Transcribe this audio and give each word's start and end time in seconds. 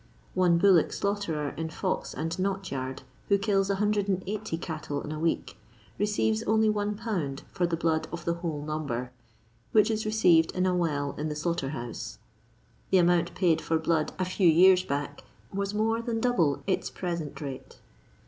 One 0.33 0.57
bullock 0.57 0.91
slaughterer 0.93 1.51
in 1.57 1.67
Pox 1.67 2.15
and 2.15 2.39
Knot 2.39 2.71
yard, 2.71 3.03
who 3.29 3.37
kills 3.37 3.69
180 3.69 4.57
cattle 4.57 5.03
in 5.03 5.11
a 5.11 5.19
week, 5.19 5.57
receives 5.99 6.41
only 6.47 6.69
1^. 6.71 7.41
for 7.51 7.67
the 7.67 7.77
blood 7.77 8.07
of 8.11 8.25
the 8.25 8.33
whole 8.33 8.63
number, 8.63 9.11
which 9.73 9.91
is 9.91 10.03
re 10.03 10.11
ceived 10.11 10.53
in 10.53 10.65
a 10.65 10.75
well 10.75 11.13
in 11.19 11.29
the 11.29 11.35
sUughter 11.35 11.69
house. 11.69 12.17
The 12.89 12.97
amount 12.97 13.35
paid 13.35 13.61
for 13.61 13.77
blood 13.77 14.11
a 14.17 14.25
few 14.25 14.47
year's 14.47 14.83
back 14.83 15.23
was 15.53 15.75
more 15.75 16.01
than 16.01 16.19
double 16.19 16.63
its 16.65 16.89
present 16.89 17.39
rate. 17.39 17.77